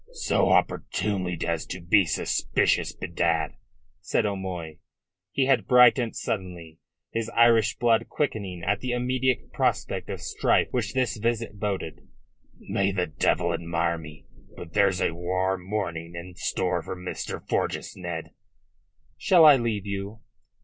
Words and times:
"So 0.13 0.49
opportunely 0.49 1.37
as 1.47 1.67
to 1.67 1.79
be 1.79 2.05
suspicious, 2.05 2.91
bedad!" 2.91 3.51
said 3.99 4.25
O'Moy. 4.25 4.79
He 5.31 5.45
had 5.45 5.67
brightened 5.67 6.15
suddenly, 6.15 6.79
his 7.11 7.29
Irish 7.35 7.77
blood 7.77 8.09
quickening 8.09 8.63
at 8.63 8.79
the 8.79 8.93
immediate 8.93 9.53
prospect 9.53 10.09
of 10.09 10.19
strife 10.19 10.69
which 10.71 10.95
this 10.95 11.17
visit 11.17 11.59
boded. 11.59 12.01
"May 12.57 12.91
the 12.91 13.05
devil 13.05 13.53
admire 13.53 13.99
me, 13.99 14.25
but 14.55 14.73
there's 14.73 15.01
a 15.01 15.11
warm 15.13 15.69
morning 15.69 16.15
in 16.15 16.33
store 16.33 16.81
for 16.81 16.95
Mr. 16.97 17.47
Forjas, 17.47 17.95
Ned." 17.95 18.31
"Shall 19.17 19.45
I 19.45 19.55
leave 19.55 19.85
you?" 19.85 20.21